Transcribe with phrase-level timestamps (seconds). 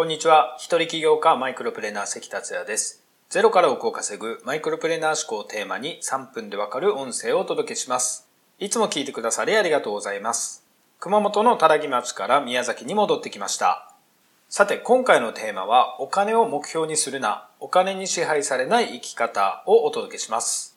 [0.00, 0.56] こんにちは。
[0.56, 3.04] 一人起業家マイクロプレーナー関達也です。
[3.28, 8.26] ゼロから億を稼ぐマイクロプレーナー思考をテーマに3分でわかる音声をお届けします。
[8.58, 10.64] いつも聞いてくださりありがとうございます。
[11.00, 13.92] 熊本の多良木町から宮崎に戻ってきました。
[14.48, 20.69] さて、今回のテーマは、お金を目標にするな、お金に支配されない生き方をお届けします。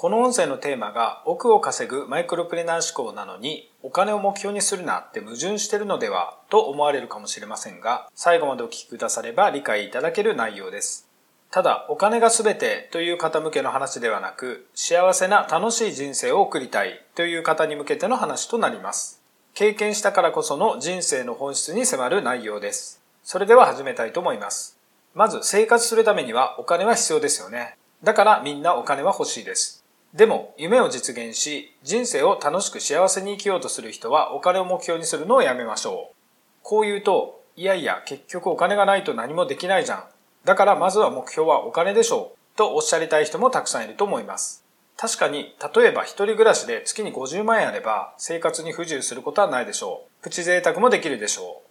[0.00, 11.06] この音声のテーマが、億を稼ぐマイクロプレナー思考なのに、お金を目標にするなって矛盾してるのではと思われるかもしれませんが、最後までお聞きくだされば理解いただける内容です。
[11.50, 19.20] ただ、お金が全てという方向けの話ではなく、幸せな楽しい人生を送りたいという方に向けての話となります。
[19.52, 23.02] 経験したからこその人生の本質に迫る内容です。
[23.22, 24.78] それでは始めたいと思います。
[25.14, 27.76] まず生活するためにはお金は必要ですよね。
[28.02, 29.84] だからみんなお金は欲しいです。
[30.14, 36.14] でも夢を実現し人生を楽しく幸せに生きようとする人はお金を目標にするのをやめましょう。
[36.62, 40.04] こう言うと、いやいや結局お金がないと何もできないじゃん。
[40.44, 42.56] だからまずは目標はお金でしょう。
[42.56, 44.64] とおっしゃりたい人もたくさんいると思います。
[44.96, 50.22] 確かに、例えば一人暮らしで月に50万円あれば生活に不自由することはないでしょう。
[50.22, 51.70] プチ贅沢もできるでしょう。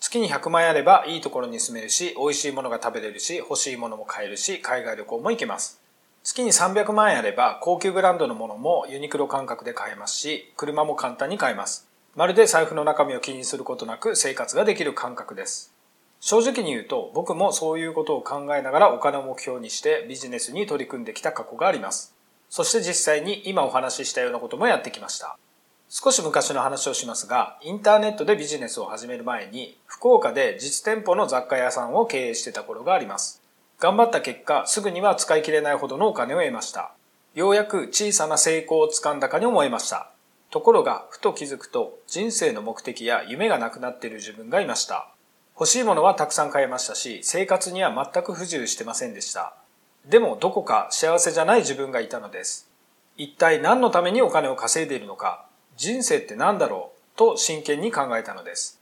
[0.00, 5.79] 月に100万円あればいいところに住めるし、美味しいものが食べれるし、欲しいものも買えるし、海外旅行も行けます。
[6.22, 11.88] 月に300万円あれば高級ブランドのものもユニクロ感覚で買えますし、車も簡単に買えます。
[12.14, 15.72] まるで財布の中身を気にすることなく生活ができる感覚です。
[16.20, 22.14] 正直に言うと僕もそういうことを考えながらお金を目標にしてビジネスに取り組んできた過去があります。
[22.50, 25.38] そして実際に今お話ししたようなこともやってきました。
[25.88, 33.42] 少し昔の話をしますが、インターネットでビジネスを始める前に、福岡で実店舗の雑貨屋さんを経営してた頃があります。
[33.80, 36.92] 頑張った結果、すぐには使い切れないほどのお金を得ました。
[37.34, 40.10] ようやく小さな成功をつかんだかに思えました。
[40.50, 45.08] ところが、ふと気づくと、人生の目的や夢がなくなっている自分がいました。
[45.54, 49.54] 欲しいものはたくさん買えましたし、生活には全く不自由してませんでした。
[50.04, 52.68] でも、どこか幸せじゃない自分がいたのです。
[53.16, 55.46] 一体何のためにお金を稼いでいるのか、
[55.76, 57.18] 人生って何だろう？
[57.18, 58.79] と真剣に考えたのです。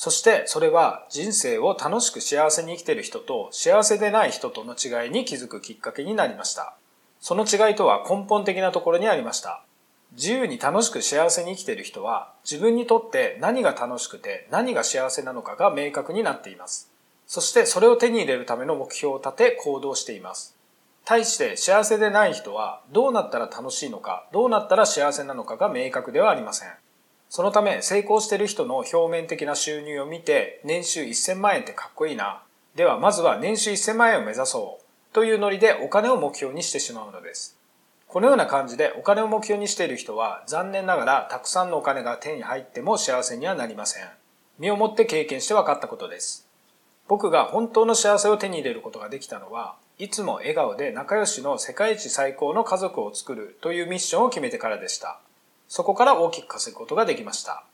[0.00, 6.76] そしてそれは人生を楽しく幸せに生きている人と幸せでない人との違いに気づくきっかけになりました。
[7.18, 9.64] その違いとは根本的なところにありました。
[10.12, 16.92] 自由に楽しく幸せに生きている人は自分にとって何が楽しくて何が幸せなのかが明確になっています。
[17.26, 20.54] そしてそれを手に入れるための目標を立て行動しています。
[21.04, 26.68] 対して幸せでない人はどうなったら楽しいのか、どうなったら幸せなのかが明確ではありません。
[27.28, 32.42] そのため成功している人の表面的な収入を見て年収1000万円ってかっこいいな。
[32.74, 35.14] ではまずは年収1000万円を目指そう。
[35.14, 37.58] というノリでお金を目標にしてしまうのです。
[38.06, 44.08] このような感じでお金を目標にしている人は残念ながらたくさんのお金が手に入っても幸せにはなりません。
[44.58, 46.48] 身をもって経験して分かったことです。
[47.06, 55.20] 僕が本当の幸せを手に入れることができたのは、いつも笑顔で仲良しの世界一最高の家族を作るというミッションを決めてからでした。
[55.68, 57.64] そこから大きく稼ぐことができました。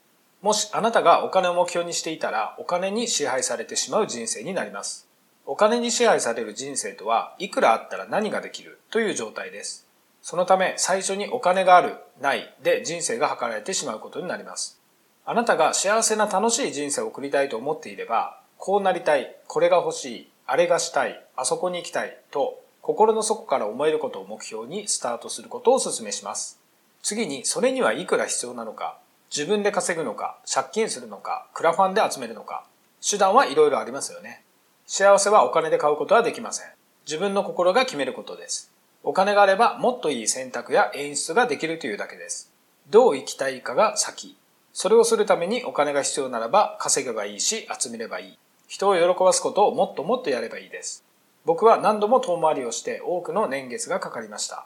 [0.41, 5.07] もしあなたがお金を目標にしていたら、お金に支配されてしまう人生になります。
[5.45, 8.79] お金に支配される人生とは、いくらあったら何ができる？
[8.91, 9.87] という状態です。
[10.21, 14.79] そのため、最初にお金がある、ないで人生が測られてしまうことになります。
[15.23, 26.59] あなたが幸せな楽しい人生を送りたいと思っていれば、こうなりたい、これが欲しい、あれがしたい、あそこに行きたいと心の底から思えることを目標にスタートすることをお勧めします。
[27.05, 28.97] 次にそれにはいくら必要なのか、
[29.29, 32.65] 自分で稼ぐのか、借金するのか、クラファンで集めるのか、
[33.07, 34.43] 手段はいろいろありますよね。
[34.87, 36.69] 幸せはお金で買うことはできません。
[37.05, 38.71] 自分の心が決めることです。
[39.03, 42.51] お金があればもっといい選択や演出ができるというだけです。
[42.89, 44.35] どう生きたいかが先。
[44.73, 48.39] それをするためにお金が必要ならば稼げばいいし集めればいい。
[48.67, 51.05] 人を喜ばすことをもっともっとやればいいです。
[51.45, 54.65] 僕は何度も遠回りをして多くの年月がかかりました。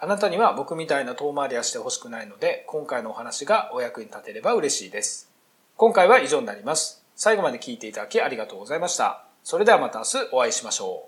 [0.00, 5.28] あなたには僕みたいな遠回りはしてほしくないので、今回のお話がお役に立てれば嬉しいです。
[5.76, 7.04] 今回は以上になります。
[7.16, 9.24] 最後まで聞いていただきありがとうございました。
[9.42, 11.07] それではまた明日お会いしましょう。